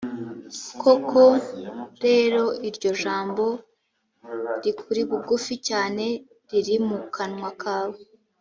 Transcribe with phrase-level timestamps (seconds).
[0.81, 1.21] koko
[2.05, 3.45] rero iryo jambo
[4.63, 6.03] rikuri bugufi cyane,
[6.49, 7.97] riri mu kanwa kawe